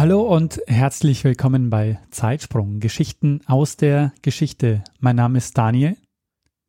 [0.00, 4.82] Hallo und herzlich willkommen bei Zeitsprung, Geschichten aus der Geschichte.
[4.98, 5.94] Mein Name ist Daniel.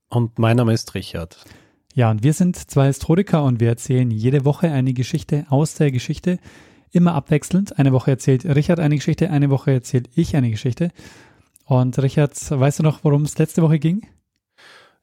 [0.09, 1.37] Und mein Name ist Richard.
[1.93, 5.93] Ja, und wir sind zwei Historiker und wir erzählen jede Woche eine Geschichte aus der
[5.93, 6.39] Geschichte,
[6.91, 7.79] immer abwechselnd.
[7.79, 10.91] Eine Woche erzählt Richard eine Geschichte, eine Woche erzählt ich eine Geschichte.
[11.63, 14.05] Und Richard, weißt du noch, worum es letzte Woche ging?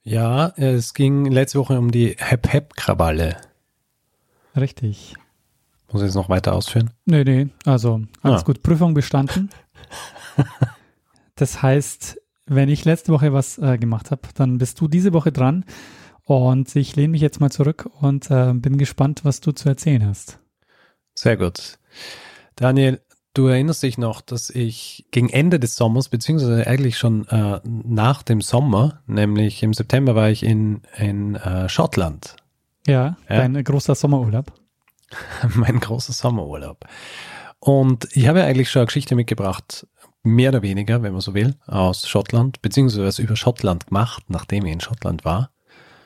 [0.03, 3.37] Ja, es ging letzte Woche um die Hep-Hep-Krawalle.
[4.55, 5.15] Richtig.
[5.91, 6.91] Muss ich jetzt noch weiter ausführen?
[7.05, 8.45] Nee, nee, also alles Ah.
[8.45, 8.61] gut.
[8.63, 9.49] Prüfung bestanden.
[11.35, 15.31] das heißt, wenn ich letzte Woche was äh, gemacht habe, dann bist du diese Woche
[15.31, 15.65] dran.
[16.23, 20.05] Und ich lehne mich jetzt mal zurück und äh, bin gespannt, was du zu erzählen
[20.05, 20.39] hast.
[21.15, 21.79] Sehr gut.
[22.55, 23.01] Daniel,
[23.33, 28.21] du erinnerst dich noch, dass ich gegen Ende des Sommers, beziehungsweise eigentlich schon äh, nach
[28.21, 32.35] dem Sommer, nämlich im September war ich in, in äh, Schottland.
[32.85, 33.37] Ja, Ja.
[33.37, 34.53] dein großer Sommerurlaub.
[35.55, 36.85] mein großer Sommerurlaub.
[37.59, 39.85] Und ich habe ja eigentlich schon eine Geschichte mitgebracht,
[40.23, 44.73] mehr oder weniger, wenn man so will, aus Schottland, beziehungsweise über Schottland gemacht, nachdem ich
[44.73, 45.51] in Schottland war.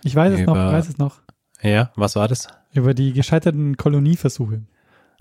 [0.03, 1.21] Ich weiß es noch, Über- ich weiß es noch.
[1.61, 2.47] Ja, was war das?
[2.73, 4.63] Über die gescheiterten Kolonieversuche.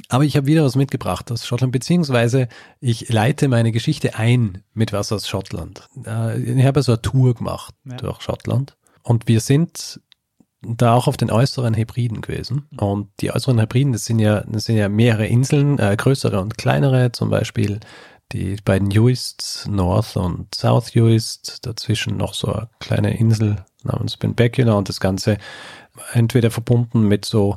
[0.08, 2.48] Aber ich habe wieder was mitgebracht aus Schottland, beziehungsweise
[2.80, 5.88] ich leite meine Geschichte ein mit was aus Schottland.
[6.06, 7.96] Äh, Ich habe so eine Tour gemacht Ja.
[7.98, 10.00] durch Schottland und wir sind
[10.62, 12.68] da auch auf den äußeren Hebriden gewesen.
[12.76, 16.56] Und die äußeren Hebriden, das sind ja, das sind ja mehrere Inseln, äh, größere und
[16.56, 17.80] kleinere, zum Beispiel
[18.32, 24.72] die beiden Uists, North und South Uist, dazwischen noch so eine kleine Insel namens Benbecula
[24.74, 25.38] und das Ganze
[26.12, 27.54] entweder verbunden mit so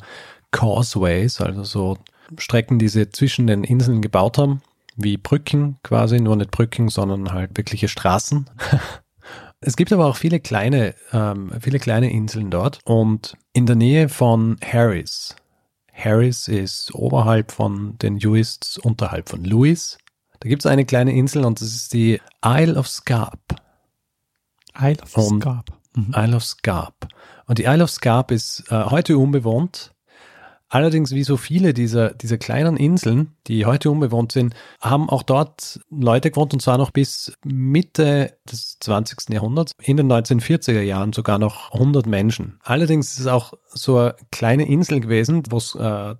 [0.51, 1.97] Causeways, also so
[2.37, 4.61] Strecken, die sie zwischen den Inseln gebaut haben,
[4.95, 8.49] wie Brücken quasi, nur nicht Brücken, sondern halt wirkliche Straßen.
[9.67, 14.09] Es gibt aber auch viele kleine, ähm, viele kleine Inseln dort und in der Nähe
[14.09, 15.35] von Harris.
[15.91, 19.97] Harris ist oberhalb von den Uists, unterhalb von Lewis.
[20.39, 23.39] Da gibt es eine kleine Insel und das ist die Isle of Scarp.
[24.79, 25.71] Isle of Und- Scarp.
[25.95, 26.13] Mhm.
[26.15, 27.07] Isle of Scarp.
[27.47, 29.94] Und die Isle of Scarp ist äh, heute unbewohnt.
[30.67, 35.79] Allerdings, wie so viele dieser, dieser kleinen Inseln, die heute unbewohnt sind, haben auch dort
[35.89, 39.29] Leute gewohnt und zwar noch bis Mitte des 20.
[39.29, 42.59] Jahrhunderts, in den 1940er Jahren sogar noch 100 Menschen.
[42.63, 46.15] Allerdings ist es auch so eine kleine Insel gewesen, wo es äh,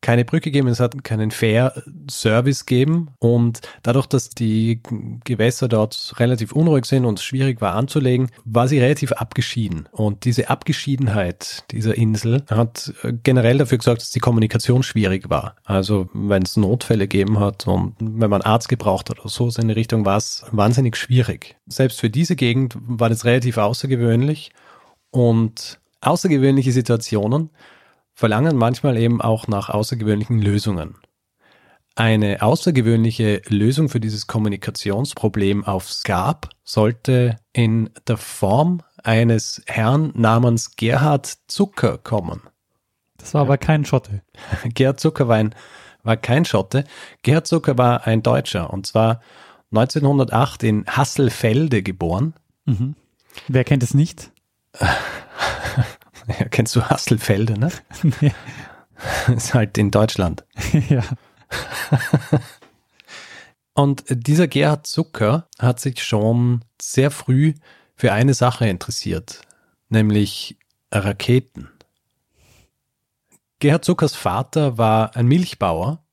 [0.00, 4.80] keine Brücke gegeben, es hat keinen Fair-Service gegeben und dadurch, dass die
[5.24, 9.88] Gewässer dort relativ unruhig sind und es schwierig war anzulegen, war sie relativ abgeschieden.
[9.90, 15.56] Und diese Abgeschiedenheit dieser Insel hat äh, generell dafür gesorgt, dass die Kommunikation schwierig war.
[15.64, 19.68] Also wenn es Notfälle gegeben hat und wenn man Arzt gebraucht hat oder so in
[19.68, 21.56] die Richtung, war es wahnsinnig schwierig.
[21.66, 24.52] Selbst für diese Gegend war das relativ außergewöhnlich
[25.10, 27.50] und außergewöhnliche Situationen
[28.18, 30.96] verlangen manchmal eben auch nach außergewöhnlichen Lösungen.
[31.94, 40.74] Eine außergewöhnliche Lösung für dieses Kommunikationsproblem auf Scarp sollte in der Form eines Herrn namens
[40.74, 42.42] Gerhard Zucker kommen.
[43.18, 44.22] Das war aber kein Schotte.
[44.64, 45.54] Gerhard Zucker war, ein,
[46.02, 46.82] war kein Schotte.
[47.22, 49.20] Gerhard Zucker war ein Deutscher und zwar
[49.70, 52.34] 1908 in Hasselfelde geboren.
[52.64, 52.96] Mhm.
[53.46, 54.32] Wer kennt es nicht?
[56.28, 57.70] Ja, kennst du Hasselfelde, ne?
[58.20, 58.32] Nee.
[59.34, 60.44] Ist halt in Deutschland.
[60.88, 61.02] ja.
[63.74, 67.54] Und dieser Gerhard Zucker hat sich schon sehr früh
[67.94, 69.42] für eine Sache interessiert,
[69.88, 70.58] nämlich
[70.92, 71.70] Raketen.
[73.60, 76.04] Gerhard Zuckers Vater war ein Milchbauer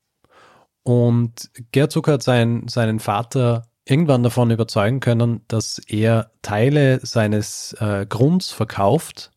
[0.83, 7.73] und Gerhard Zucker hat seinen, seinen Vater irgendwann davon überzeugen können, dass er Teile seines
[7.79, 9.31] äh, Grunds verkauft,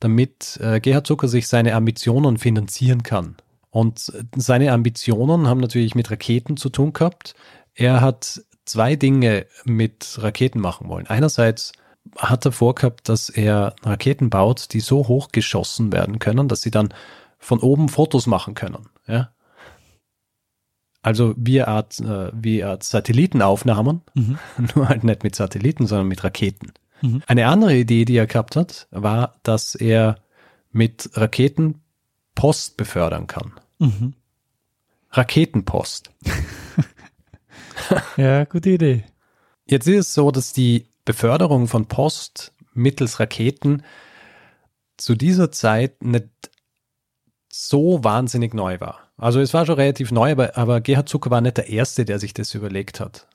[0.00, 3.36] damit äh, Gerhard Zucker sich seine Ambitionen finanzieren kann.
[3.70, 7.34] Und seine Ambitionen haben natürlich mit Raketen zu tun gehabt.
[7.74, 11.06] Er hat zwei Dinge mit Raketen machen wollen.
[11.06, 11.72] Einerseits
[12.16, 16.70] hat er vorgehabt, dass er Raketen baut, die so hoch geschossen werden können, dass sie
[16.70, 16.94] dann
[17.38, 18.88] von oben Fotos machen können.
[19.06, 19.30] Ja?
[21.02, 24.38] Also wie Art, äh, wie Art Satellitenaufnahmen, Mhm.
[24.74, 26.72] nur halt nicht mit Satelliten, sondern mit Raketen.
[27.02, 27.22] Mhm.
[27.26, 30.16] Eine andere Idee, die er gehabt hat, war, dass er
[30.72, 31.82] mit Raketen
[32.34, 33.52] Post befördern kann.
[33.78, 34.14] Mhm.
[35.10, 36.10] Raketenpost.
[38.16, 39.04] Ja, gute Idee.
[39.66, 43.82] Jetzt ist es so, dass die Beförderung von Post mittels Raketen
[44.96, 46.28] zu dieser Zeit nicht
[47.48, 49.00] so wahnsinnig neu war.
[49.16, 52.18] Also es war schon relativ neu, aber, aber Gerhard Zucker war nicht der Erste, der
[52.18, 53.28] sich das überlegt hat.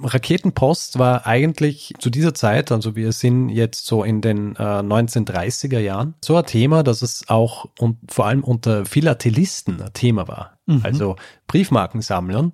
[0.00, 5.78] Raketenpost war eigentlich zu dieser Zeit, also wir sind jetzt so in den äh, 1930er
[5.78, 10.58] Jahren, so ein Thema, dass es auch und vor allem unter Philatelisten ein Thema war.
[10.66, 10.80] Mhm.
[10.82, 11.16] Also
[11.46, 12.52] Briefmarkensammlern.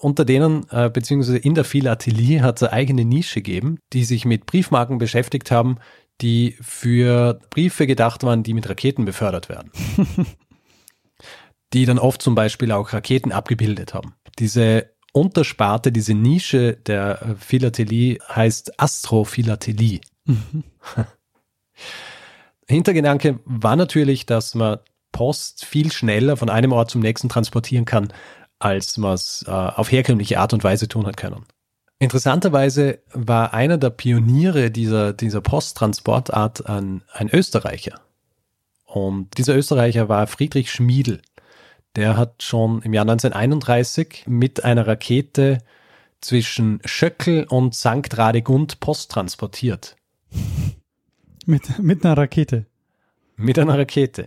[0.00, 4.24] Unter denen, äh, beziehungsweise in der Philatelie hat es eine eigene Nische gegeben, die sich
[4.24, 5.76] mit Briefmarken beschäftigt haben,
[6.20, 9.70] die für Briefe gedacht waren, die mit Raketen befördert werden.
[11.72, 14.14] die dann oft zum Beispiel auch Raketen abgebildet haben.
[14.38, 20.00] Diese Untersparte, diese Nische der äh, Philatelie heißt Astrophilatelie.
[22.66, 24.78] Hintergedanke war natürlich, dass man
[25.12, 28.12] Post viel schneller von einem Ort zum nächsten transportieren kann,
[28.58, 31.44] als man es äh, auf herkömmliche Art und Weise tun hat können.
[31.98, 38.00] Interessanterweise war einer der Pioniere dieser, dieser Posttransportart ein, ein Österreicher.
[38.86, 41.22] Und dieser Österreicher war Friedrich Schmiedel.
[41.96, 45.58] Der hat schon im Jahr 1931 mit einer Rakete
[46.20, 48.16] zwischen Schöckel und St.
[48.16, 49.96] Radegund Post transportiert.
[51.44, 52.66] Mit, mit einer Rakete.
[53.34, 54.26] Mit einer Rakete.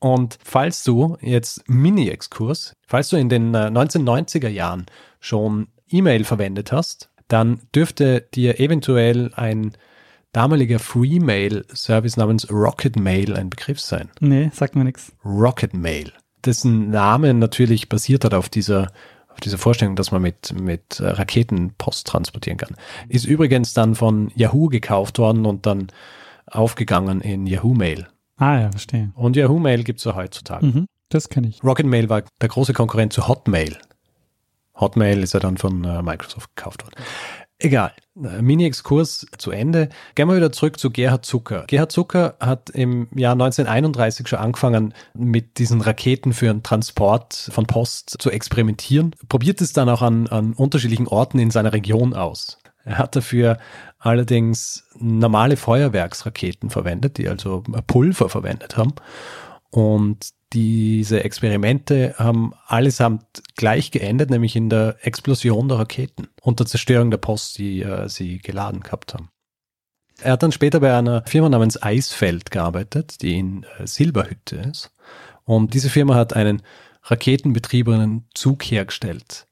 [0.00, 4.86] Und falls du jetzt Mini-Exkurs, falls du in den äh, 1990er Jahren
[5.20, 9.76] schon E-Mail verwendet hast, dann dürfte dir eventuell ein
[10.32, 14.10] damaliger Free-Mail-Service namens Rocket Mail ein Begriff sein.
[14.20, 15.12] Nee, sagt mir nichts.
[15.24, 16.12] Rocket Mail,
[16.44, 18.90] dessen Name natürlich basiert hat auf dieser,
[19.28, 22.76] auf dieser Vorstellung, dass man mit, mit Raketen Post transportieren kann.
[23.08, 25.88] Ist übrigens dann von Yahoo gekauft worden und dann
[26.46, 28.08] aufgegangen in Yahoo Mail.
[28.36, 29.12] Ah ja, verstehe.
[29.14, 30.66] Und Yahoo Mail gibt es ja heutzutage.
[30.66, 31.62] Mhm, das kenne ich.
[31.62, 33.76] Rocket Mail war der große Konkurrent zu Hotmail.
[34.74, 36.96] Hotmail ist ja dann von äh, Microsoft gekauft worden.
[37.62, 37.92] Egal.
[38.14, 39.88] Mini-Exkurs zu Ende.
[40.16, 41.64] Gehen wir wieder zurück zu Gerhard Zucker.
[41.68, 47.66] Gerhard Zucker hat im Jahr 1931 schon angefangen, mit diesen Raketen für den Transport von
[47.66, 49.14] Post zu experimentieren.
[49.28, 52.58] Probiert es dann auch an, an unterschiedlichen Orten in seiner Region aus.
[52.84, 53.58] Er hat dafür
[54.00, 58.94] allerdings normale Feuerwerksraketen verwendet, die also Pulver verwendet haben.
[59.70, 66.66] Und diese Experimente haben allesamt gleich geendet, nämlich in der Explosion der Raketen und der
[66.66, 69.30] Zerstörung der Post, die äh, sie geladen gehabt haben.
[70.20, 74.90] Er hat dann später bei einer Firma namens Eisfeld gearbeitet, die in äh, Silberhütte ist.
[75.44, 76.62] Und diese Firma hat einen
[77.04, 79.46] raketenbetriebenen Zug hergestellt.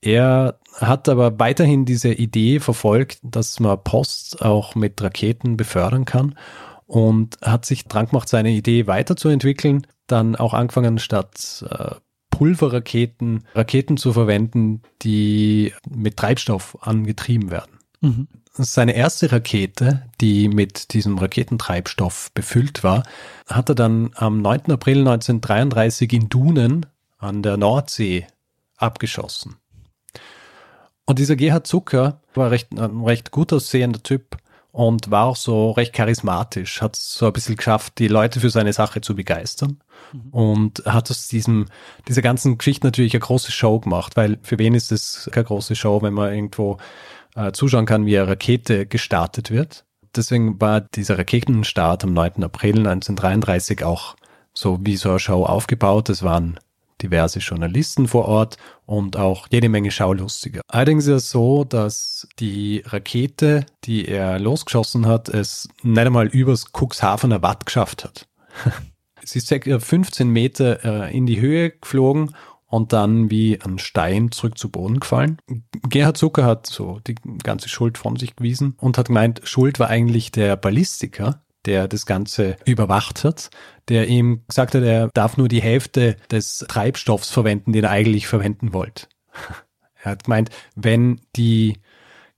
[0.00, 6.36] Er hat aber weiterhin diese Idee verfolgt, dass man Post auch mit Raketen befördern kann
[6.86, 11.94] und hat sich dran gemacht, seine Idee weiterzuentwickeln, dann auch angefangen, statt äh,
[12.30, 17.78] Pulverraketen Raketen zu verwenden, die mit Treibstoff angetrieben werden.
[18.00, 18.28] Mhm.
[18.56, 23.02] Seine erste Rakete, die mit diesem Raketentreibstoff befüllt war,
[23.48, 24.72] hat er dann am 9.
[24.72, 26.86] April 1933 in Dunen
[27.18, 28.26] an der Nordsee
[28.76, 29.56] abgeschossen.
[31.06, 34.38] Und dieser Gerhard Zucker war recht, ein recht gut aussehender Typ
[34.74, 38.50] und war auch so recht charismatisch, hat es so ein bisschen geschafft, die Leute für
[38.50, 39.78] seine Sache zu begeistern
[40.12, 40.30] mhm.
[40.30, 41.66] und hat aus diesem,
[42.08, 45.76] dieser ganzen Geschichte natürlich eine große Show gemacht, weil für wen ist es keine große
[45.76, 46.78] Show, wenn man irgendwo
[47.36, 49.84] äh, zuschauen kann, wie eine Rakete gestartet wird.
[50.16, 52.42] Deswegen war dieser Raketenstart am 9.
[52.42, 54.16] April 1933 auch
[54.52, 56.08] so wie so eine Show aufgebaut.
[56.08, 56.58] Es waren
[57.02, 60.60] diverse Journalisten vor Ort und auch jede Menge Schaulustige.
[60.68, 66.66] Allerdings ist es so, dass die Rakete, die er losgeschossen hat, es nicht einmal übers
[66.72, 68.28] Cuxhavener Watt geschafft hat.
[69.24, 72.34] Sie ist circa 15 Meter äh, in die Höhe geflogen
[72.66, 75.38] und dann wie ein Stein zurück zu Boden gefallen.
[75.88, 79.88] Gerhard Zucker hat so die ganze Schuld von sich gewiesen und hat gemeint, Schuld war
[79.88, 83.50] eigentlich der Ballistiker, der das Ganze überwacht hat,
[83.88, 88.26] der ihm gesagt hat, er darf nur die Hälfte des Treibstoffs verwenden, den er eigentlich
[88.26, 89.06] verwenden wollte.
[90.02, 91.78] Er hat gemeint, wenn die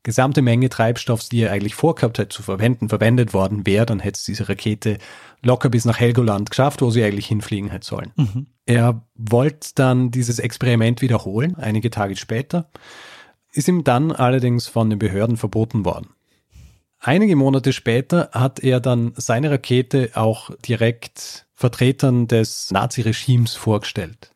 [0.05, 4.19] gesamte Menge Treibstoffs, die er eigentlich vorgehabt hat zu verwenden, verwendet worden wäre, dann hätte
[4.19, 4.99] es diese Rakete
[5.43, 8.13] locker bis nach Helgoland geschafft, wo sie eigentlich hinfliegen hätte sollen.
[8.15, 8.47] Mhm.
[8.67, 12.71] Er wollte dann dieses Experiment wiederholen, einige Tage später,
[13.53, 16.11] ist ihm dann allerdings von den Behörden verboten worden.
[16.99, 24.31] Einige Monate später hat er dann seine Rakete auch direkt Vertretern des Naziregimes vorgestellt.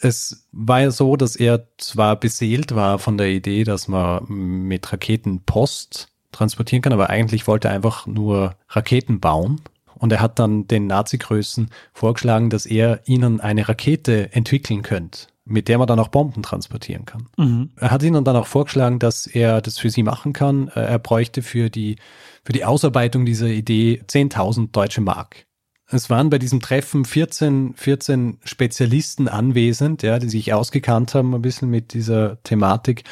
[0.00, 4.92] Es war ja so, dass er zwar beseelt war von der Idee, dass man mit
[4.92, 9.60] Raketen Post transportieren kann, aber eigentlich wollte er einfach nur Raketen bauen.
[9.96, 15.68] Und er hat dann den Nazi-Größen vorgeschlagen, dass er ihnen eine Rakete entwickeln könnte, mit
[15.68, 17.28] der man dann auch Bomben transportieren kann.
[17.36, 17.70] Mhm.
[17.76, 20.68] Er hat ihnen dann auch vorgeschlagen, dass er das für sie machen kann.
[20.68, 21.96] Äh, Er bräuchte für die,
[22.44, 25.46] für die Ausarbeitung dieser Idee 10.000 deutsche Mark.
[25.90, 31.42] Es waren bei diesem Treffen 14, 14 Spezialisten anwesend, ja, die sich ausgekannt haben ein
[31.42, 33.04] bisschen mit dieser Thematik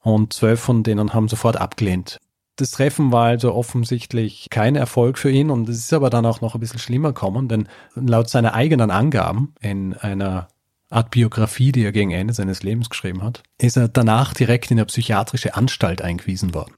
[0.00, 2.18] und zwölf von denen haben sofort abgelehnt.
[2.56, 6.40] Das Treffen war also offensichtlich kein Erfolg für ihn und es ist aber dann auch
[6.40, 10.48] noch ein bisschen schlimmer gekommen, denn laut seiner eigenen Angaben in einer
[10.90, 14.78] Art Biografie, die er gegen Ende seines Lebens geschrieben hat, ist er danach direkt in
[14.78, 16.74] eine psychiatrische Anstalt eingewiesen worden.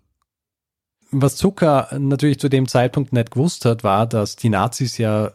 [1.12, 5.32] Was Zucker natürlich zu dem Zeitpunkt nicht gewusst hat, war, dass die Nazis ja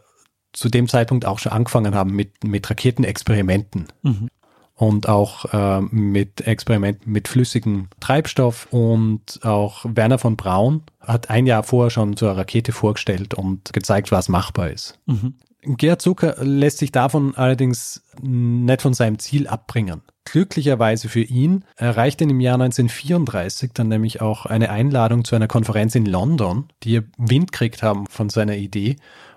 [0.52, 4.28] zu dem Zeitpunkt auch schon angefangen haben mit, mit Raketenexperimenten Mhm.
[4.74, 11.46] und auch äh, mit Experimenten mit flüssigem Treibstoff und auch Werner von Braun hat ein
[11.46, 14.98] Jahr vorher schon so eine Rakete vorgestellt und gezeigt, was machbar ist.
[15.04, 15.34] Mhm.
[15.66, 20.02] Gerhard Zucker lässt sich davon allerdings nicht von seinem Ziel abbringen.
[20.24, 25.48] Glücklicherweise für ihn erreichte ihn im Jahr 1934 dann nämlich auch eine Einladung zu einer
[25.48, 28.96] Konferenz in London, die Wind gekriegt haben von seiner Idee.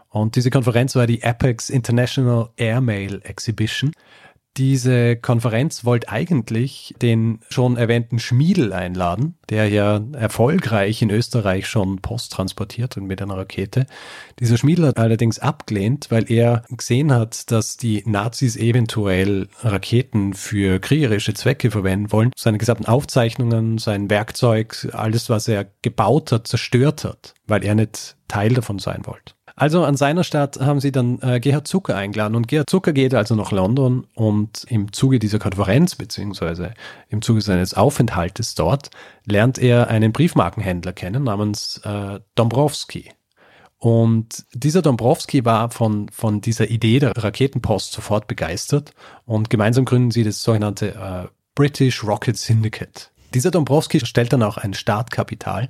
[0.09, 3.91] Und diese Konferenz war die Apex International Airmail Exhibition.
[4.59, 12.01] Diese Konferenz wollte eigentlich den schon erwähnten Schmiedel einladen, der ja erfolgreich in Österreich schon
[12.01, 13.85] Post transportiert und mit einer Rakete.
[14.41, 20.79] Dieser Schmiedel hat allerdings abgelehnt, weil er gesehen hat, dass die Nazis eventuell Raketen für
[20.79, 22.33] kriegerische Zwecke verwenden wollen.
[22.35, 28.17] Seine gesamten Aufzeichnungen, sein Werkzeug, alles, was er gebaut hat, zerstört hat, weil er nicht
[28.27, 29.35] Teil davon sein wollte.
[29.59, 33.13] Also an seiner Stadt haben sie dann äh, Gerhard Zucker eingeladen und Gerhard Zucker geht
[33.13, 36.73] also nach London und im Zuge dieser Konferenz beziehungsweise
[37.09, 38.89] im Zuge seines Aufenthaltes dort
[39.25, 43.11] lernt er einen Briefmarkenhändler kennen namens äh, Dombrowski.
[43.79, 48.93] Und dieser Dombrowski war von, von dieser Idee der Raketenpost sofort begeistert
[49.25, 53.11] und gemeinsam gründen sie das sogenannte äh, British Rocket Syndicate.
[53.33, 55.67] Dieser Dombrowski stellt dann auch ein Startkapital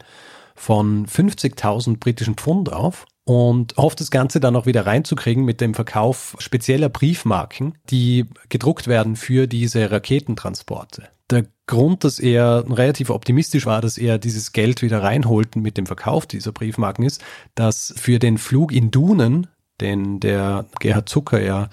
[0.54, 5.76] von 50.000 britischen Pfund auf und hofft das Ganze dann auch wieder reinzukriegen mit dem
[5.76, 11.10] Verkauf spezieller Briefmarken, die gedruckt werden für diese Raketentransporte.
[11.30, 15.86] Der Grund, dass er relativ optimistisch war, dass er dieses Geld wieder reinholt mit dem
[15.86, 19.46] Verkauf dieser Briefmarken ist, dass für den Flug in Dunen,
[19.80, 21.70] den der Gerhard Zucker ja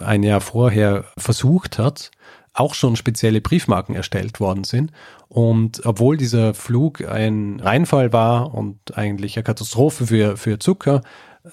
[0.00, 2.10] ein Jahr vorher versucht hat,
[2.60, 4.92] auch schon spezielle Briefmarken erstellt worden sind.
[5.28, 11.02] Und obwohl dieser Flug ein Reinfall war und eigentlich eine Katastrophe für, für Zucker,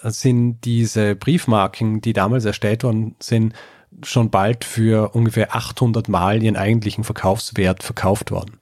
[0.04, 3.54] sind diese Briefmarken, die damals erstellt worden sind,
[4.04, 8.60] schon bald für ungefähr 800 Mal ihren eigentlichen Verkaufswert verkauft worden.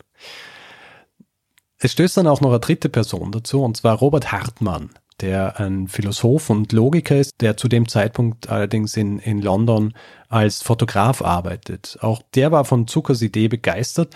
[1.78, 5.88] Es stößt dann auch noch eine dritte Person dazu, und zwar Robert Hartmann, der ein
[5.88, 9.94] Philosoph und Logiker ist, der zu dem Zeitpunkt allerdings in, in London
[10.28, 11.98] als Fotograf arbeitet.
[12.02, 14.16] Auch der war von Zuckers Idee begeistert,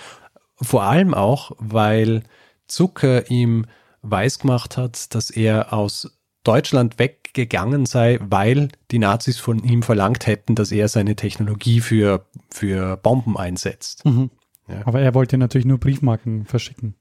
[0.62, 2.24] vor allem auch, weil
[2.68, 3.66] Zucker ihm
[4.02, 10.56] weisgemacht hat, dass er aus Deutschland weggegangen sei, weil die Nazis von ihm verlangt hätten,
[10.56, 14.06] dass er seine Technologie für, für Bomben einsetzt.
[14.06, 14.30] Mhm.
[14.68, 14.82] Ja.
[14.86, 16.96] Aber er wollte natürlich nur Briefmarken verschicken.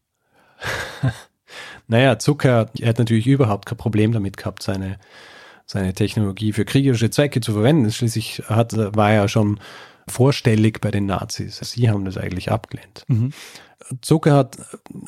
[1.87, 4.99] Naja, Zucker er hat natürlich überhaupt kein Problem damit gehabt, seine,
[5.67, 7.91] seine Technologie für kriegerische Zwecke zu verwenden.
[7.91, 9.61] Schließlich hat, war er schon
[10.07, 11.59] vorstellig bei den Nazis.
[11.63, 13.05] Sie haben das eigentlich abgelehnt.
[13.09, 13.33] Mhm.
[14.01, 14.59] Zucker hat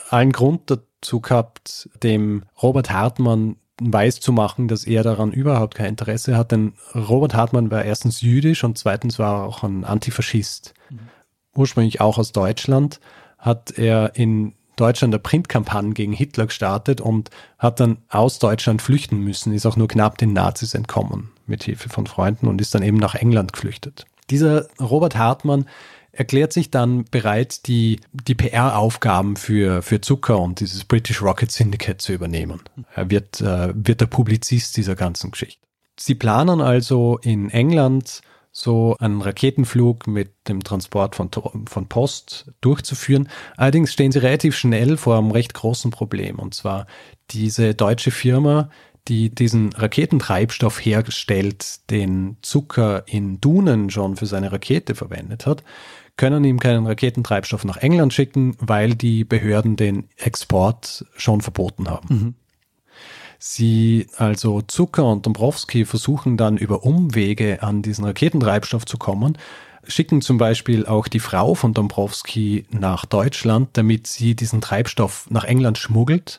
[0.09, 5.87] allen Grund dazu gehabt, dem Robert Hartmann weiß zu machen, dass er daran überhaupt kein
[5.87, 10.75] Interesse hat, denn Robert Hartmann war erstens jüdisch und zweitens war er auch ein Antifaschist.
[11.55, 13.01] Ursprünglich auch aus Deutschland,
[13.39, 19.19] hat er in Deutschland eine Printkampagne gegen Hitler gestartet und hat dann aus Deutschland flüchten
[19.19, 22.83] müssen, ist auch nur knapp den Nazis entkommen mit Hilfe von Freunden und ist dann
[22.83, 24.07] eben nach England geflüchtet.
[24.31, 25.67] Dieser Robert Hartmann
[26.13, 32.01] erklärt sich dann bereit, die, die PR-Aufgaben für, für Zucker und dieses British Rocket Syndicate
[32.01, 32.61] zu übernehmen.
[32.95, 35.61] Er wird, äh, wird der Publizist dieser ganzen Geschichte.
[35.99, 38.23] Sie planen also in England
[38.53, 41.31] so einen Raketenflug mit dem Transport von,
[41.67, 43.29] von Post durchzuführen.
[43.57, 46.39] Allerdings stehen sie relativ schnell vor einem recht großen Problem.
[46.39, 46.87] Und zwar
[47.31, 48.71] diese deutsche Firma,
[49.09, 55.63] die diesen Raketentreibstoff herstellt, den Zucker in Dunen schon für seine Rakete verwendet hat,
[56.17, 62.15] können ihm keinen Raketentreibstoff nach England schicken, weil die Behörden den Export schon verboten haben.
[62.15, 62.35] Mhm.
[63.43, 69.39] Sie, also Zucker und Dombrowski, versuchen dann über Umwege an diesen Raketentreibstoff zu kommen,
[69.87, 75.45] schicken zum Beispiel auch die Frau von Dombrowski nach Deutschland, damit sie diesen Treibstoff nach
[75.45, 76.39] England schmuggelt.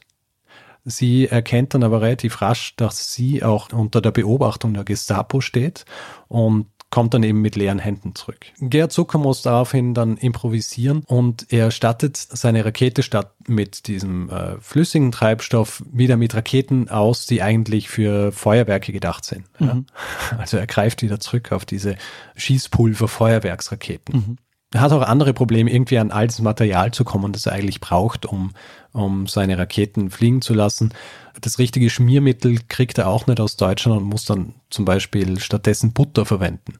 [0.86, 5.86] Sie erkennt dann aber relativ rasch, dass sie auch unter der Beobachtung der Gestapo steht
[6.28, 8.46] und kommt dann eben mit leeren Händen zurück.
[8.60, 14.60] Gerhard Zucker muss daraufhin dann improvisieren und er stattet seine Rakete statt mit diesem äh,
[14.60, 19.46] flüssigen Treibstoff wieder mit Raketen aus, die eigentlich für Feuerwerke gedacht sind.
[19.60, 19.86] Mhm.
[20.32, 20.38] Ja.
[20.38, 21.96] Also er greift wieder zurück auf diese
[22.36, 24.16] Schießpulver-Feuerwerksraketen.
[24.16, 24.38] Mhm.
[24.74, 27.82] Er hat auch andere Probleme, irgendwie an all das Material zu kommen, das er eigentlich
[27.82, 28.52] braucht, um,
[28.94, 30.94] um seine Raketen fliegen zu lassen.
[31.42, 35.92] Das richtige Schmiermittel kriegt er auch nicht aus Deutschland und muss dann zum Beispiel stattdessen
[35.92, 36.80] Butter verwenden.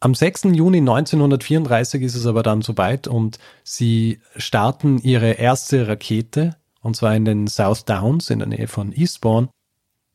[0.00, 0.44] Am 6.
[0.52, 7.16] Juni 1934 ist es aber dann soweit und sie starten ihre erste Rakete, und zwar
[7.16, 9.48] in den South Downs in der Nähe von Eastbourne.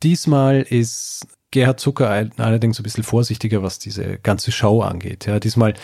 [0.01, 5.27] Diesmal ist Gerhard Zucker allerdings ein bisschen vorsichtiger, was diese ganze Show angeht.
[5.27, 5.75] Ja, diesmal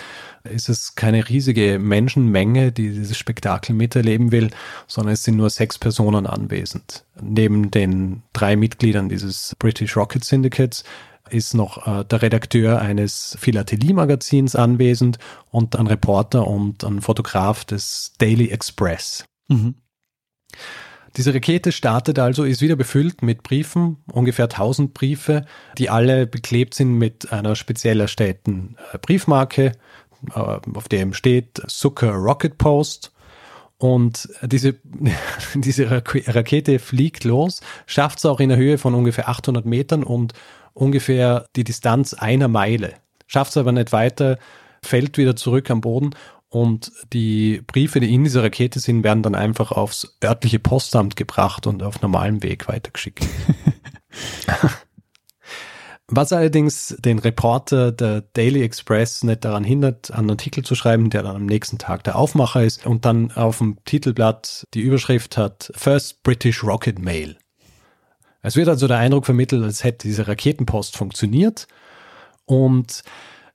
[0.44, 4.50] ist es keine riesige Menschenmenge, die dieses Spektakel miterleben will,
[4.88, 7.06] sondern es sind nur sechs Personen anwesend.
[7.22, 10.84] Neben den drei Mitgliedern dieses British Rocket Syndicates
[11.30, 15.20] ist noch äh, der Redakteur eines Philatelie-Magazins anwesend
[15.52, 19.26] und ein Reporter und ein Fotograf des Daily Express.
[19.50, 19.76] Mhm.
[21.18, 25.46] Diese Rakete startet also, ist wieder befüllt mit Briefen, ungefähr 1000 Briefe,
[25.78, 29.74] die alle beklebt sind mit einer speziell erstellten äh, Briefmarke,
[30.34, 30.40] äh,
[30.74, 33.12] auf dem steht Zucker Rocket Post.
[33.78, 34.76] Und diese,
[35.54, 40.34] diese Rakete fliegt los, schafft es auch in der Höhe von ungefähr 800 Metern und
[40.74, 42.94] ungefähr die Distanz einer Meile.
[43.28, 44.38] Schafft es aber nicht weiter,
[44.84, 46.12] fällt wieder zurück am Boden
[46.50, 51.68] und die Briefe, die in dieser Rakete sind, werden dann einfach aufs örtliche Postamt gebracht
[51.68, 53.26] und auf normalem Weg weitergeschickt.
[56.12, 61.22] Was allerdings den Reporter der Daily Express nicht daran hindert, einen Artikel zu schreiben, der
[61.22, 65.72] dann am nächsten Tag der Aufmacher ist und dann auf dem Titelblatt die Überschrift hat
[65.76, 67.38] First British Rocket Mail.
[68.42, 71.68] Es wird also der Eindruck vermittelt, als hätte diese Raketenpost funktioniert
[72.46, 73.04] und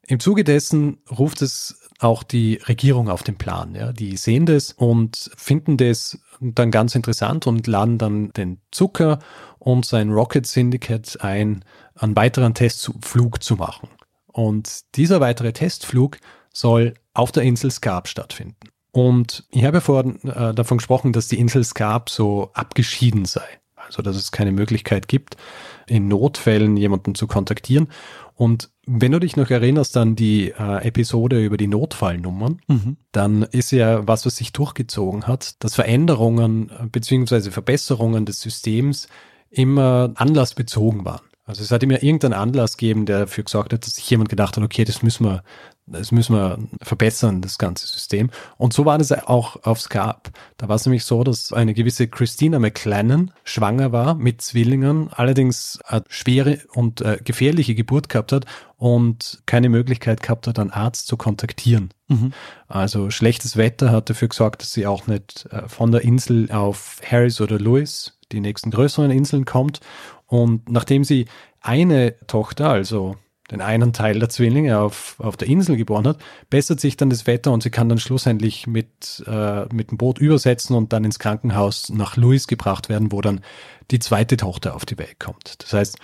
[0.06, 3.74] im Zuge dessen ruft es auch die Regierung auf den Plan.
[3.74, 3.92] Ja.
[3.92, 9.18] Die sehen das und finden das dann ganz interessant und laden dann den Zucker
[9.58, 11.64] und sein Rocket Syndicate ein,
[11.94, 13.88] einen weiteren Testflug zu machen.
[14.26, 16.18] Und dieser weitere Testflug
[16.52, 18.68] soll auf der Insel Scarp stattfinden.
[18.90, 23.46] Und ich habe vorhin äh, davon gesprochen, dass die Insel Scarp so abgeschieden sei.
[23.86, 25.36] Also, dass es keine Möglichkeit gibt,
[25.86, 27.88] in Notfällen jemanden zu kontaktieren.
[28.34, 32.96] Und wenn du dich noch erinnerst an die äh, Episode über die Notfallnummern, mhm.
[33.12, 37.50] dann ist ja was, was sich durchgezogen hat, dass Veränderungen äh, bzw.
[37.50, 39.08] Verbesserungen des Systems
[39.50, 41.22] immer anlassbezogen waren.
[41.46, 44.56] Also es hat immer irgendeinen Anlass gegeben, der dafür gesorgt hat, dass sich jemand gedacht
[44.56, 45.42] hat, okay, das müssen wir,
[45.86, 48.30] das müssen wir verbessern, das ganze System.
[48.56, 50.30] Und so war das auch auf Scarp.
[50.56, 55.78] Da war es nämlich so, dass eine gewisse Christina McLennan schwanger war mit Zwillingen, allerdings
[55.84, 58.46] eine schwere und äh, gefährliche Geburt gehabt hat
[58.78, 61.90] und keine Möglichkeit gehabt hat, einen Arzt zu kontaktieren.
[62.08, 62.32] Mhm.
[62.66, 67.00] Also schlechtes Wetter hat dafür gesorgt, dass sie auch nicht äh, von der Insel auf
[67.04, 69.80] Harris oder Lewis, die nächsten größeren Inseln, kommt.
[70.26, 71.26] Und nachdem sie
[71.60, 73.16] eine Tochter, also
[73.50, 77.26] den einen Teil der Zwillinge auf, auf der Insel geboren hat, bessert sich dann das
[77.26, 81.18] Wetter und sie kann dann schlussendlich mit, äh, mit dem Boot übersetzen und dann ins
[81.18, 83.40] Krankenhaus nach Louis gebracht werden, wo dann
[83.90, 85.62] die zweite Tochter auf die Welt kommt.
[85.62, 85.98] Das heißt,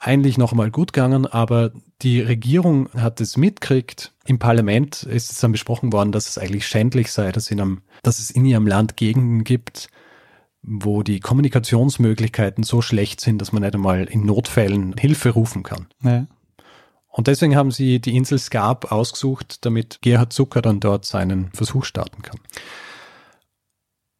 [0.00, 1.70] eigentlich noch mal gut gegangen, aber
[2.02, 4.12] die Regierung hat es mitkriegt.
[4.24, 7.82] Im Parlament ist es dann besprochen worden, dass es eigentlich schändlich sei, dass, in einem,
[8.02, 9.88] dass es in ihrem Land Gegenden gibt,
[10.62, 15.86] wo die Kommunikationsmöglichkeiten so schlecht sind, dass man nicht einmal in Notfällen Hilfe rufen kann.
[16.02, 16.26] Ja.
[17.12, 21.84] Und deswegen haben sie die Insel Skarp ausgesucht, damit Gerhard Zucker dann dort seinen Versuch
[21.84, 22.40] starten kann.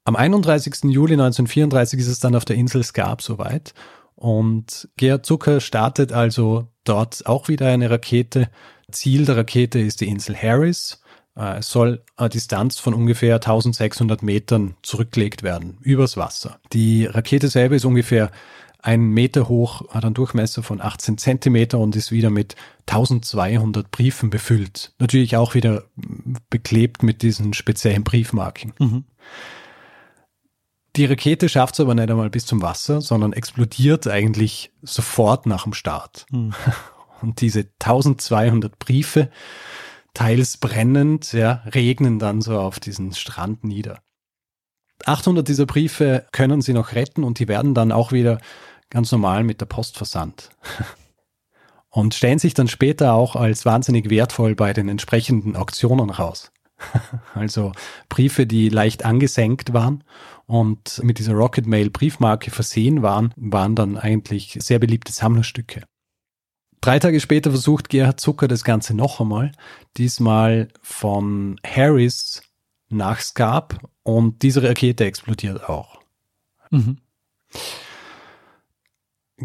[0.04, 0.84] Am 31.
[0.84, 3.72] Juli 1934 ist es dann auf der Insel Skarp soweit
[4.14, 8.50] und Gerhard Zucker startet also dort auch wieder eine Rakete.
[8.90, 11.00] Ziel der Rakete ist die Insel Harris.
[11.34, 16.60] Äh, es soll eine Distanz von ungefähr 1600 Metern zurückgelegt werden, übers Wasser.
[16.72, 18.30] Die Rakete selber ist ungefähr
[18.82, 24.28] einen Meter hoch, hat einen Durchmesser von 18 Zentimeter und ist wieder mit 1200 Briefen
[24.28, 24.92] befüllt.
[24.98, 25.84] Natürlich auch wieder
[26.50, 28.72] beklebt mit diesen speziellen Briefmarken.
[28.78, 29.04] Mhm.
[30.96, 35.62] Die Rakete schafft es aber nicht einmal bis zum Wasser, sondern explodiert eigentlich sofort nach
[35.62, 36.26] dem Start.
[36.30, 36.52] Mhm.
[37.22, 39.30] Und diese 1200 Briefe,
[40.12, 44.00] teils brennend, ja, regnen dann so auf diesen Strand nieder.
[45.06, 48.38] 800 dieser Briefe können sie noch retten und die werden dann auch wieder
[48.92, 50.50] ganz normal mit der Post versandt.
[51.90, 56.52] Und stellen sich dann später auch als wahnsinnig wertvoll bei den entsprechenden Auktionen raus.
[57.34, 57.72] Also
[58.08, 60.04] Briefe, die leicht angesenkt waren
[60.46, 65.84] und mit dieser Rocket Mail Briefmarke versehen waren, waren dann eigentlich sehr beliebte Sammlerstücke.
[66.80, 69.52] Drei Tage später versucht Gerhard Zucker das Ganze noch einmal,
[69.96, 72.42] diesmal von Harris
[72.88, 76.00] nach Scarp und diese Rakete explodiert auch.
[76.70, 76.98] Mhm.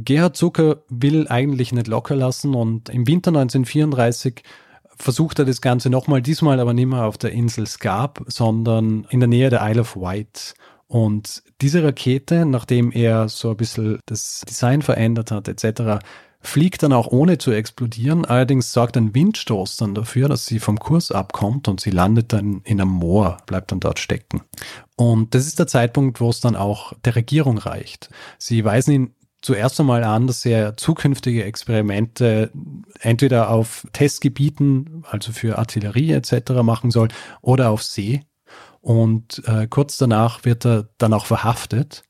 [0.03, 4.43] Gerhard Zucker will eigentlich nicht locker lassen und im Winter 1934
[4.97, 9.19] versucht er das Ganze nochmal, diesmal aber nicht mehr auf der Insel Scarp, sondern in
[9.19, 10.55] der Nähe der Isle of Wight.
[10.87, 15.99] Und diese Rakete, nachdem er so ein bisschen das Design verändert hat, etc.,
[16.39, 18.23] fliegt dann auch ohne zu explodieren.
[18.23, 22.61] Allerdings sorgt ein Windstoß dann dafür, dass sie vom Kurs abkommt und sie landet dann
[22.63, 24.43] in einem Moor, bleibt dann dort stecken.
[24.95, 28.09] Und das ist der Zeitpunkt, wo es dann auch der Regierung reicht.
[28.37, 32.51] Sie weisen ihn zuerst einmal an, dass er zukünftige Experimente
[32.99, 36.51] entweder auf Testgebieten, also für Artillerie etc.
[36.63, 37.09] machen soll,
[37.41, 38.21] oder auf See.
[38.81, 42.03] Und äh, kurz danach wird er dann auch verhaftet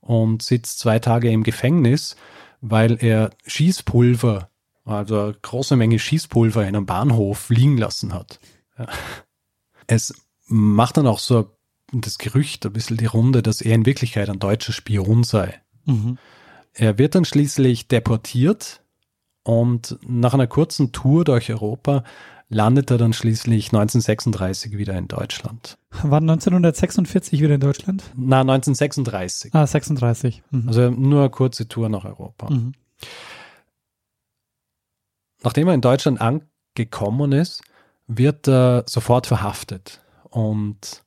[0.00, 2.16] und sitzt zwei Tage im Gefängnis,
[2.60, 4.50] weil er Schießpulver,
[4.84, 8.40] also eine große Menge Schießpulver in einem Bahnhof liegen lassen hat.
[9.86, 10.14] Es
[10.46, 11.56] macht dann auch so
[11.92, 15.60] das Gerücht ein bisschen die Runde, dass er in Wirklichkeit ein deutscher Spion sei.
[15.84, 16.18] Mhm.
[16.72, 18.82] Er wird dann schließlich deportiert
[19.42, 22.04] und nach einer kurzen Tour durch Europa
[22.48, 25.78] landet er dann schließlich 1936 wieder in Deutschland.
[26.02, 28.02] War 1946 wieder in Deutschland?
[28.16, 29.54] Na, 1936.
[29.54, 30.42] Ah, 36.
[30.50, 30.68] Mhm.
[30.68, 32.50] Also nur eine kurze Tour nach Europa.
[32.50, 32.72] Mhm.
[35.42, 37.62] Nachdem er in Deutschland angekommen ist,
[38.06, 40.00] wird er sofort verhaftet.
[40.24, 41.02] Und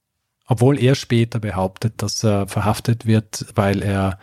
[0.48, 4.18] obwohl er später behauptet, dass er verhaftet wird, weil er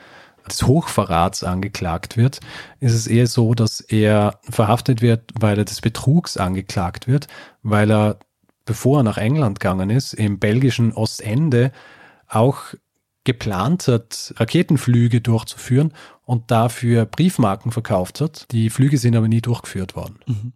[0.51, 2.41] des Hochverrats angeklagt wird,
[2.81, 7.29] ist es eher so, dass er verhaftet wird, weil er des Betrugs angeklagt wird,
[7.63, 8.19] weil er,
[8.65, 11.73] bevor er nach England gegangen ist, im belgischen Ostende
[12.29, 12.75] auch
[13.25, 15.93] geplant hat, Raketenflüge durchzuführen
[16.25, 18.47] und dafür Briefmarken verkauft hat.
[18.51, 20.19] Die Flüge sind aber nie durchgeführt worden.
[20.27, 20.53] Mhm.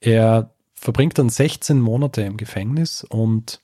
[0.00, 3.60] Er verbringt dann 16 Monate im Gefängnis und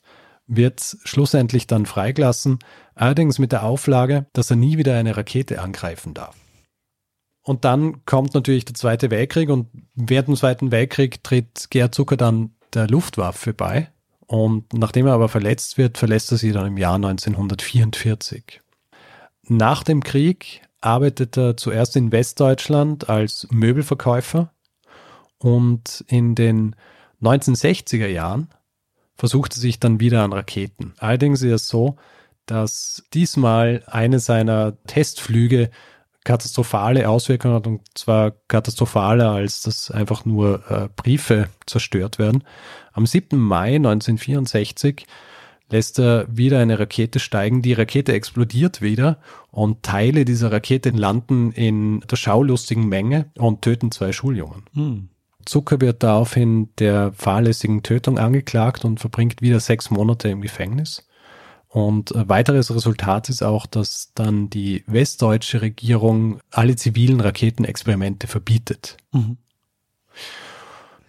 [0.48, 2.58] wird schlussendlich dann freigelassen,
[2.94, 6.34] allerdings mit der Auflage, dass er nie wieder eine Rakete angreifen darf.
[7.42, 12.16] Und dann kommt natürlich der Zweite Weltkrieg und während dem Zweiten Weltkrieg tritt Gerhard Zucker
[12.16, 13.90] dann der Luftwaffe bei.
[14.26, 18.60] Und nachdem er aber verletzt wird, verlässt er sie dann im Jahr 1944.
[19.44, 24.52] Nach dem Krieg arbeitet er zuerst in Westdeutschland als Möbelverkäufer
[25.38, 26.76] und in den
[27.22, 28.48] 1960er Jahren
[29.18, 30.94] versuchte sich dann wieder an Raketen.
[30.98, 31.96] Allerdings ist es so,
[32.46, 35.70] dass diesmal eine seiner Testflüge
[36.24, 42.44] katastrophale Auswirkungen hat und zwar katastrophaler, als dass einfach nur äh, Briefe zerstört werden.
[42.92, 43.38] Am 7.
[43.38, 45.06] Mai 1964
[45.70, 47.62] lässt er wieder eine Rakete steigen.
[47.62, 49.18] Die Rakete explodiert wieder
[49.50, 54.64] und Teile dieser Rakete landen in der schaulustigen Menge und töten zwei Schuljungen.
[54.74, 55.08] Hm.
[55.48, 61.08] Zucker wird daraufhin der fahrlässigen Tötung angeklagt und verbringt wieder sechs Monate im Gefängnis.
[61.68, 68.98] Und weiteres Resultat ist auch, dass dann die westdeutsche Regierung alle zivilen Raketenexperimente verbietet.
[69.12, 69.38] Mhm.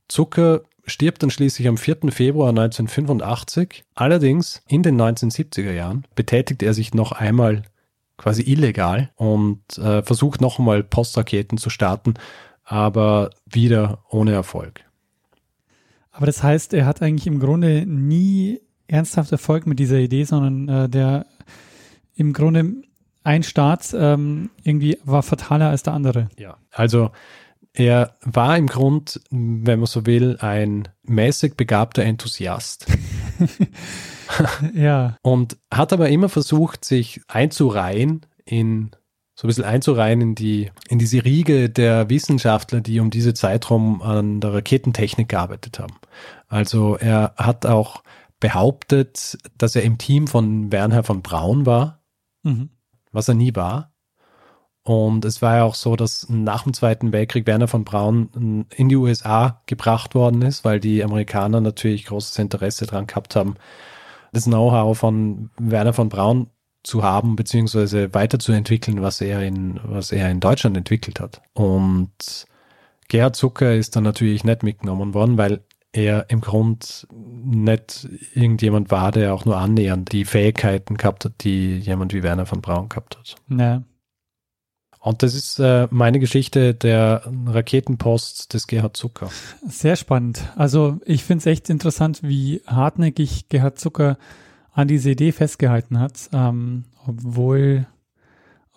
[0.08, 1.97] Zucker stirbt dann schließlich am 4.
[2.10, 3.84] Februar 1985.
[3.93, 7.63] Allerdings in den 1970er Jahren betätigt er sich noch einmal
[8.15, 12.15] quasi illegal und äh, versucht noch einmal Postraketen zu starten,
[12.69, 14.86] aber wieder ohne Erfolg.
[16.12, 20.86] Aber das heißt, er hat eigentlich im Grunde nie ernsthaft Erfolg mit dieser Idee, sondern
[20.86, 21.25] äh, der
[22.15, 22.84] im Grunde
[23.23, 26.29] ein Start ähm, irgendwie war fataler als der andere.
[26.38, 27.10] Ja, also
[27.73, 32.86] er war im Grund, wenn man so will, ein mäßig begabter Enthusiast.
[34.73, 35.17] ja.
[35.23, 38.91] Und hat aber immer versucht, sich einzureihen in
[39.39, 44.02] so ein bisschen einzureihen in die, in diese Riege der Wissenschaftler, die um diese Zeitraum
[44.02, 45.95] an der Raketentechnik gearbeitet haben.
[46.49, 48.04] Also er hat auch
[48.41, 52.02] behauptet, dass er im Team von Werner von Braun war,
[52.43, 52.71] mhm.
[53.13, 53.93] was er nie war.
[54.84, 58.89] Und es war ja auch so, dass nach dem Zweiten Weltkrieg Werner von Braun in
[58.89, 63.56] die USA gebracht worden ist, weil die Amerikaner natürlich großes Interesse daran gehabt haben,
[64.34, 66.47] das Know-how von Werner von Braun
[66.89, 71.41] zu haben, beziehungsweise weiterzuentwickeln, was er in, was er in Deutschland entwickelt hat.
[71.54, 72.47] Und
[73.08, 79.12] Gerhard Zucker ist dann natürlich nicht mitgenommen worden, weil er im Grund nicht irgendjemand war,
[79.12, 83.17] der auch nur annähernd die Fähigkeiten gehabt hat, die jemand wie Werner von Braun gehabt
[83.17, 83.36] hat.
[83.49, 83.84] Ja.
[85.02, 89.30] Und das ist äh, meine Geschichte der Raketenpost des Gerhard Zucker.
[89.65, 90.43] Sehr spannend.
[90.58, 94.17] Also ich finde es echt interessant, wie hartnäckig Gerhard Zucker
[94.79, 97.85] an diese Idee festgehalten hat, ähm, obwohl,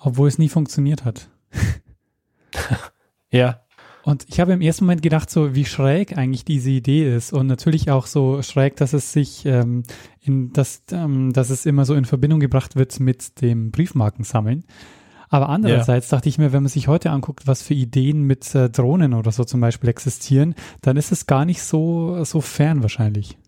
[0.00, 1.28] obwohl es nie funktioniert hat.
[3.30, 3.60] ja,
[4.04, 7.46] Und ich habe im ersten Moment gedacht, so wie schräg eigentlich diese Idee ist und
[7.46, 9.84] natürlich auch so schräg, dass es sich ähm,
[10.20, 14.64] in das, ähm, dass es immer so in Verbindung gebracht wird mit dem Briefmarkensammeln.
[15.28, 16.16] Aber andererseits ja.
[16.16, 19.30] dachte ich mir, wenn man sich heute anguckt, was für Ideen mit äh, Drohnen oder
[19.30, 23.38] so zum Beispiel existieren, dann ist es gar nicht so, so fern wahrscheinlich.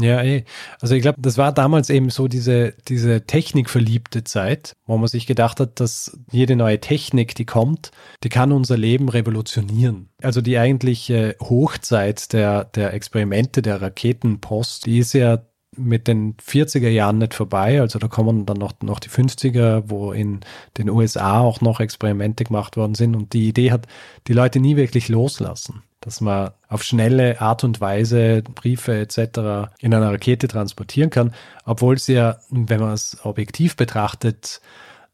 [0.00, 0.44] Ja, eh.
[0.80, 5.26] Also ich glaube, das war damals eben so diese, diese technikverliebte Zeit, wo man sich
[5.26, 7.90] gedacht hat, dass jede neue Technik, die kommt,
[8.22, 10.08] die kann unser Leben revolutionieren.
[10.22, 15.42] Also die eigentliche Hochzeit der, der Experimente der Raketenpost, die ist ja
[15.76, 17.80] mit den 40er Jahren nicht vorbei.
[17.80, 20.40] Also da kommen dann noch, noch die 50er, wo in
[20.76, 23.14] den USA auch noch Experimente gemacht worden sind.
[23.14, 23.86] Und die Idee hat
[24.26, 29.70] die Leute nie wirklich loslassen dass man auf schnelle Art und Weise Briefe etc.
[29.78, 31.34] in einer Rakete transportieren kann,
[31.66, 34.62] obwohl es ja, wenn man es objektiv betrachtet,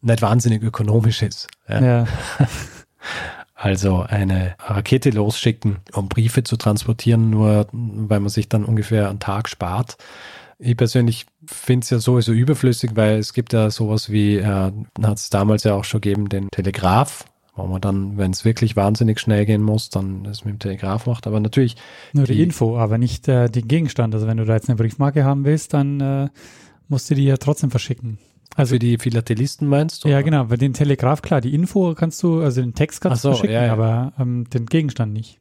[0.03, 1.49] nicht wahnsinnig ökonomisch ist.
[1.69, 1.81] Ja.
[1.83, 2.07] ja.
[3.57, 9.21] Also eine Rakete losschicken, um Briefe zu transportieren, nur weil man sich dann ungefähr einen
[9.21, 9.97] Tag spart.
[10.59, 15.19] Ich persönlich finde es ja sowieso überflüssig, weil es gibt ja sowas wie, äh, hat
[15.19, 17.25] es damals ja auch schon gegeben, den Telegraph,
[17.57, 21.07] wo man dann, wenn es wirklich wahnsinnig schnell gehen muss, dann es mit dem Telegraph
[21.07, 21.27] macht.
[21.27, 21.77] Aber natürlich.
[22.13, 24.15] Nur die, die Info, aber nicht äh, den Gegenstand.
[24.15, 26.29] Also wenn du da jetzt eine Briefmarke haben willst, dann äh,
[26.89, 28.19] musst du die ja trotzdem verschicken.
[28.57, 30.09] Also für die Philatelisten meinst du?
[30.09, 30.25] Ja, oder?
[30.25, 30.45] genau.
[30.45, 33.55] Bei den Telegraph, klar, die Info kannst du, also den Text kannst so, du verschicken,
[33.55, 33.73] ja, ja.
[33.73, 35.41] aber ähm, den Gegenstand nicht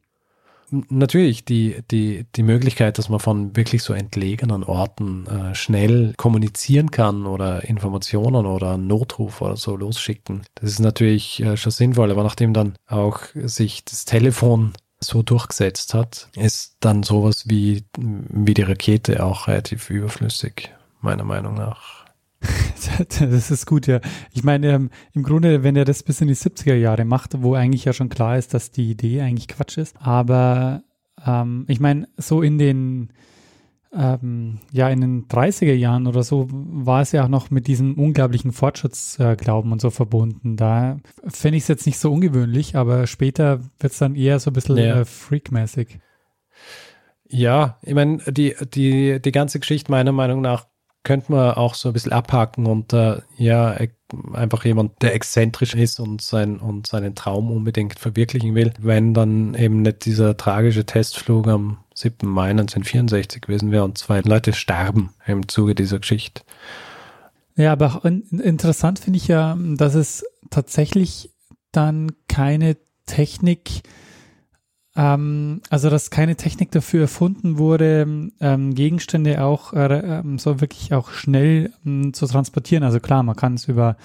[0.89, 6.91] natürlich die, die, die Möglichkeit, dass man von wirklich so entlegenen Orten äh, schnell kommunizieren
[6.91, 10.43] kann oder Informationen oder Notruf oder so losschicken.
[10.55, 15.93] Das ist natürlich äh, schon sinnvoll, aber nachdem dann auch sich das Telefon so durchgesetzt
[15.93, 22.02] hat, ist dann sowas wie, wie die Rakete auch relativ überflüssig, meiner Meinung nach.
[23.19, 23.99] das ist gut, ja.
[24.31, 27.55] Ich meine, ähm, im Grunde, wenn er das bis in die 70er Jahre macht, wo
[27.55, 29.95] eigentlich ja schon klar ist, dass die Idee eigentlich Quatsch ist.
[29.99, 30.83] Aber
[31.25, 33.09] ähm, ich meine, so in den
[33.95, 37.93] ähm, ja, in den 30er Jahren oder so war es ja auch noch mit diesem
[37.93, 40.57] unglaublichen Fortschrittsglauben äh, und so verbunden.
[40.57, 44.49] Da fände ich es jetzt nicht so ungewöhnlich, aber später wird es dann eher so
[44.49, 45.01] ein bisschen ja.
[45.01, 45.99] äh, freakmäßig.
[47.29, 50.65] Ja, ich meine, die, die, die ganze Geschichte meiner Meinung nach
[51.03, 53.89] könnte man auch so ein bisschen abhaken und äh, ja, e,
[54.33, 59.53] einfach jemand, der exzentrisch ist und, sein, und seinen Traum unbedingt verwirklichen will, wenn dann
[59.55, 62.27] eben nicht dieser tragische Testflug am 7.
[62.27, 66.43] Mai 1964 gewesen wäre und zwei Leute sterben im Zuge dieser Geschichte.
[67.55, 71.31] Ja, aber auch in, interessant finde ich ja, dass es tatsächlich
[71.71, 73.83] dann keine Technik
[74.95, 80.93] ähm, also, dass keine Technik dafür erfunden wurde, ähm, Gegenstände auch äh, ähm, so wirklich
[80.93, 82.83] auch schnell ähm, zu transportieren.
[82.83, 83.97] Also klar, man kann es über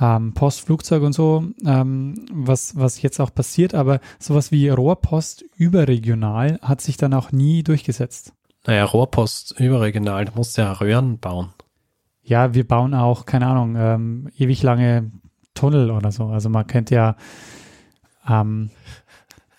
[0.00, 5.44] ähm, Post, Flugzeug und so, ähm, was, was jetzt auch passiert, aber sowas wie Rohrpost
[5.56, 8.32] überregional hat sich dann auch nie durchgesetzt.
[8.66, 11.50] Naja, Rohrpost überregional, du musst ja Röhren bauen.
[12.22, 15.12] Ja, wir bauen auch, keine Ahnung, ewig lange
[15.54, 16.26] Tunnel oder so.
[16.26, 17.16] Also man kennt ja
[18.28, 18.70] ähm,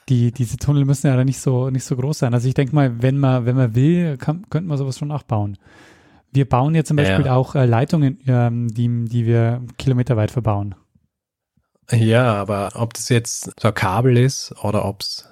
[0.09, 2.33] die, diese Tunnel müssen ja dann nicht so, nicht so groß sein.
[2.33, 5.57] Also ich denke mal, wenn man, wenn man will, kann, könnte man sowas schon nachbauen.
[6.31, 7.35] Wir bauen ja zum Beispiel ja.
[7.35, 10.75] auch äh, Leitungen, ähm, die, die wir kilometerweit verbauen.
[11.91, 15.25] Ja, aber ob das jetzt so ein Kabel ist oder ob es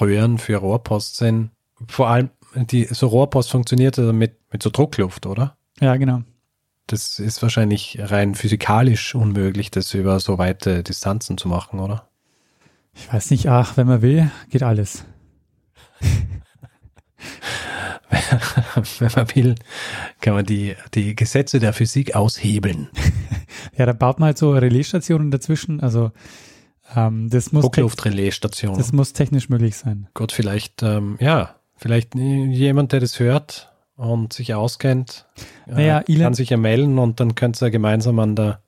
[0.00, 1.50] Röhren für Rohrpost sind,
[1.88, 5.56] vor allem die, so Rohrpost funktioniert also mit, mit so Druckluft, oder?
[5.80, 6.22] Ja, genau.
[6.88, 12.09] Das ist wahrscheinlich rein physikalisch unmöglich, das über so weite Distanzen zu machen, oder?
[13.00, 15.04] Ich weiß nicht, ach, wenn man will, geht alles.
[18.98, 19.54] wenn man will,
[20.20, 22.88] kann man die, die Gesetze der Physik aushebeln.
[23.76, 25.80] ja, da baut man halt so Relaisstationen dazwischen.
[25.80, 26.12] Also
[26.94, 28.78] ähm, das muss Druckluftrelaisstationen.
[28.78, 30.08] Das muss technisch möglich sein.
[30.12, 35.26] Gut, vielleicht, ähm, ja, vielleicht jemand, der das hört und sich auskennt,
[35.66, 38.60] naja, äh, kann sich ja melden und dann könnt ihr gemeinsam an der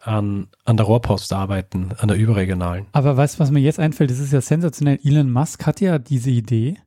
[0.00, 2.86] an, an der Rohrpost arbeiten, an der überregionalen.
[2.92, 4.10] Aber weißt du, was mir jetzt einfällt?
[4.10, 4.98] Das ist ja sensationell.
[5.04, 6.78] Elon Musk hat ja diese Idee,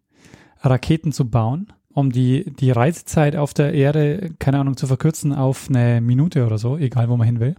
[0.62, 5.70] Raketen zu bauen, um die, die Reisezeit auf der Erde, keine Ahnung, zu verkürzen auf
[5.70, 7.56] eine Minute oder so, egal wo man hin will.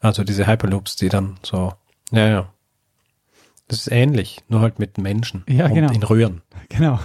[0.00, 1.72] Also diese Hyperloops, die dann so,
[2.10, 2.52] ja, ja.
[3.68, 5.44] Das ist ähnlich, nur halt mit Menschen.
[5.48, 5.92] Ja, und genau.
[5.92, 6.42] In Röhren.
[6.68, 6.98] Genau.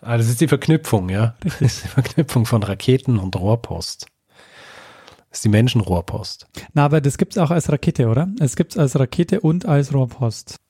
[0.00, 1.34] Also das ist die Verknüpfung, ja.
[1.44, 1.58] Richtig.
[1.58, 4.06] Das ist die Verknüpfung von Raketen und Rohrpost.
[5.32, 6.46] Das ist die Menschenrohrpost.
[6.74, 8.28] Na, aber das gibt es auch als Rakete, oder?
[8.38, 10.60] Es gibt es als Rakete und als Rohrpost.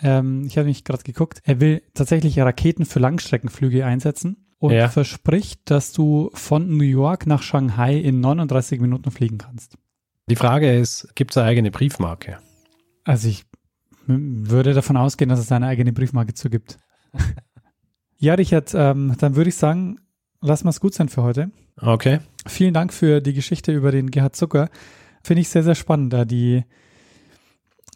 [0.00, 1.42] Ähm, ich habe mich gerade geguckt.
[1.44, 4.88] Er will tatsächlich Raketen für Langstreckenflüge einsetzen und ja.
[4.88, 9.76] verspricht, dass du von New York nach Shanghai in 39 Minuten fliegen kannst.
[10.30, 12.38] Die Frage ist, gibt es eine eigene Briefmarke?
[13.04, 13.44] Also ich
[14.06, 16.78] würde davon ausgehen, dass es eine eigene Briefmarke zu gibt.
[18.16, 19.98] ja, Richard, ähm, dann würde ich sagen,
[20.40, 21.50] lass mal es gut sein für heute.
[21.80, 22.20] Okay.
[22.46, 24.68] Vielen Dank für die Geschichte über den Gerhard Zucker.
[25.22, 26.64] Finde ich sehr, sehr spannend, da die,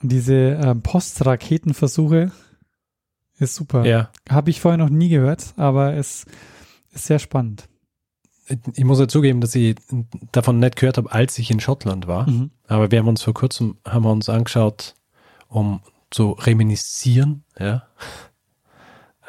[0.02, 2.33] diese ähm, Postraketenversuche
[3.38, 3.85] ist super.
[3.85, 4.11] Ja.
[4.28, 6.26] Habe ich vorher noch nie gehört, aber es
[6.92, 7.68] ist sehr spannend.
[8.74, 9.76] Ich muss ja zugeben, dass ich
[10.33, 12.28] davon nicht gehört habe, als ich in Schottland war.
[12.28, 12.50] Mhm.
[12.66, 14.94] Aber wir haben uns vor kurzem haben wir uns angeschaut,
[15.48, 17.88] um zu reminiszieren, ja.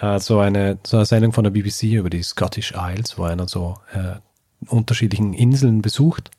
[0.04, 3.48] Äh, so eine, so eine Sendung von der BBC über die Scottish Isles, wo einer
[3.48, 4.16] so äh,
[4.68, 6.30] unterschiedlichen Inseln besucht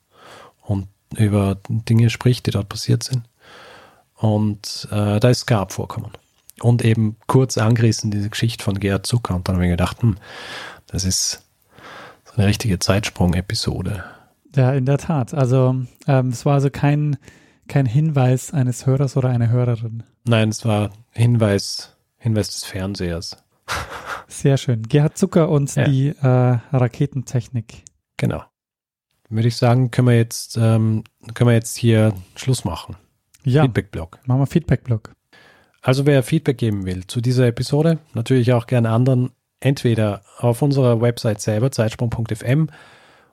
[0.61, 3.23] und über Dinge spricht, die dort passiert sind.
[4.17, 6.13] Und äh, da ist Scarp vorkommen.
[6.61, 9.35] Und eben kurz angerissen diese Geschichte von Gerhard Zucker.
[9.35, 10.17] Und dann habe ich gedacht, hm,
[10.87, 11.43] das ist
[12.25, 14.05] so eine richtige Zeitsprung-Episode.
[14.55, 15.35] Ja, in der Tat.
[15.35, 15.75] Also
[16.07, 17.17] ähm, es war also kein,
[17.67, 20.05] kein Hinweis eines Hörers oder einer Hörerin.
[20.25, 23.44] Nein, es war Hinweis, Hinweis des Fernsehers.
[24.29, 24.83] Sehr schön.
[24.83, 25.85] Gerhard Zucker und Ja.
[25.85, 27.85] die äh, Raketentechnik.
[28.17, 28.43] Genau.
[29.29, 32.97] Würde ich sagen, können wir jetzt, ähm, können wir jetzt hier Schluss machen.
[33.45, 34.19] Ja, Feedback-Blog.
[34.27, 35.13] machen wir Feedback-Blog.
[35.83, 41.01] Also wer Feedback geben will zu dieser Episode, natürlich auch gerne anderen, entweder auf unserer
[41.01, 42.69] Website selber, zeitsprung.fm,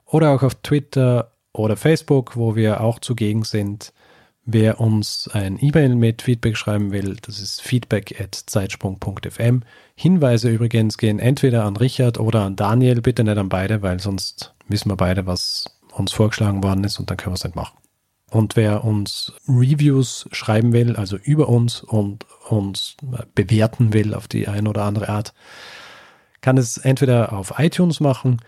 [0.06, 3.94] oder auch auf Twitter oder Facebook, wo wir auch zugegen sind.
[4.44, 9.62] Wer uns ein E-Mail mit Feedback schreiben will, das ist feedback at zeitsprung.fm.
[9.96, 14.56] Hinweise übrigens gehen entweder an Richard oder an Daniel, bitte nicht an beide, weil sonst
[14.68, 17.78] wissen wir beide, was uns vorgeschlagen worden ist und dann können wir es nicht machen.
[18.32, 22.96] Und wer uns Reviews schreiben will, also über uns und uns
[23.36, 25.34] bewerten will auf die eine oder andere Art,
[26.40, 28.42] kann es entweder auf iTunes machen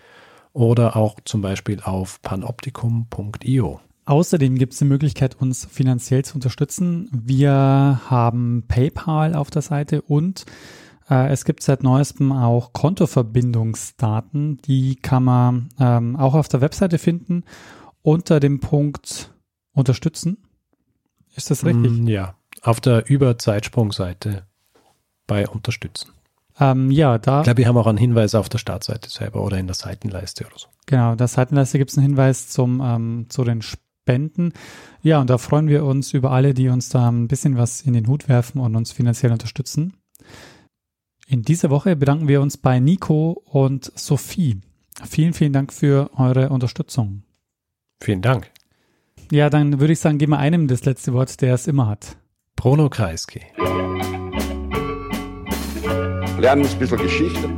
[0.52, 3.80] oder auch zum Beispiel auf panoptikum.io.
[4.06, 7.08] Außerdem gibt es die Möglichkeit, uns finanziell zu unterstützen.
[7.12, 10.44] Wir haben PayPal auf der Seite und
[11.08, 14.58] äh, es gibt seit neuestem auch Kontoverbindungsdaten.
[14.58, 17.44] Die kann man ähm, auch auf der Webseite finden
[18.02, 19.30] unter dem Punkt
[19.72, 20.38] Unterstützen.
[21.34, 21.90] Ist das richtig?
[21.90, 24.44] Mm, Ja, auf der Über-Zeitsprung-Seite
[25.26, 26.10] bei Unterstützen.
[26.60, 29.58] Ähm, ja, da Ich glaube, wir haben auch einen Hinweis auf der Startseite selber oder
[29.58, 30.68] in der Seitenleiste oder so.
[30.86, 33.62] Genau, der Seitenleiste gibt es einen Hinweis zum, ähm, zu den
[34.04, 34.52] Spenden.
[35.02, 37.94] Ja, und da freuen wir uns über alle, die uns da ein bisschen was in
[37.94, 39.94] den Hut werfen und uns finanziell unterstützen.
[41.26, 44.60] In dieser Woche bedanken wir uns bei Nico und Sophie.
[45.08, 47.22] Vielen, vielen Dank für eure Unterstützung.
[48.02, 48.50] Vielen Dank.
[49.32, 52.18] Ja, dann würde ich sagen, geben wir einem das letzte Wort, der es immer hat.
[52.56, 53.40] Bruno Kreisky.
[56.38, 57.48] Lernen ein bisschen Geschichte.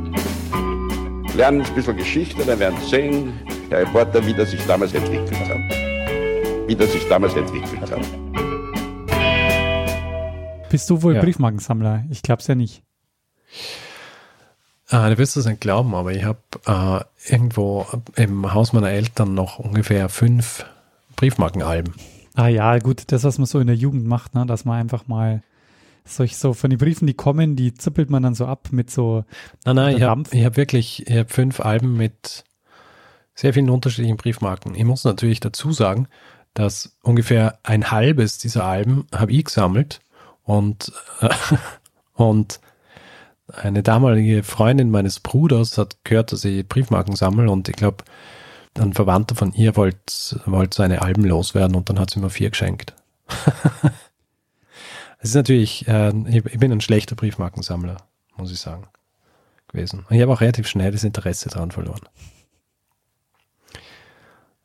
[1.35, 3.33] Lernen ein bisschen Geschichte, dann werden Sie sehen,
[3.69, 5.76] der Reporter, wie das sich damals entwickelt hat.
[6.67, 8.01] Wie das sich damals entwickelt hat.
[10.69, 11.21] Bist du wohl Ja.
[11.21, 12.03] Briefmarkensammler?
[12.09, 12.83] Ich glaub's ja nicht.
[14.89, 19.33] Ah, du wirst es nicht glauben, aber ich habe äh, irgendwo im Haus meiner Eltern
[19.33, 20.65] noch ungefähr fünf
[21.15, 21.93] Briefmarkenalben.
[22.35, 25.07] Ah ja, gut, das, was man so in der Jugend macht, ne, dass man einfach
[25.07, 25.43] mal
[26.05, 29.23] solch so von den Briefen, die kommen, die zippelt man dann so ab mit so
[29.65, 32.43] Nein, nein, ich habe hab wirklich ich hab fünf Alben mit
[33.35, 34.75] sehr vielen unterschiedlichen Briefmarken.
[34.75, 36.07] Ich muss natürlich dazu sagen,
[36.57, 39.99] dass ungefähr ein halbes dieser Alben habe ich gesammelt
[40.43, 40.91] und,
[41.21, 41.29] äh,
[42.13, 42.59] und
[43.53, 48.03] eine damalige Freundin meines Bruders hat gehört, dass ich Briefmarken sammle und ich glaube,
[48.77, 52.49] ein Verwandter von ihr wollte wollt seine Alben loswerden und dann hat sie mir vier
[52.49, 52.93] geschenkt.
[55.19, 57.97] Es ist natürlich, äh, ich, bin ein schlechter Briefmarkensammler,
[58.37, 58.87] muss ich sagen,
[59.67, 60.05] gewesen.
[60.07, 62.07] Und ich habe auch relativ schnell das Interesse daran verloren.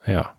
[0.06, 0.34] Ja.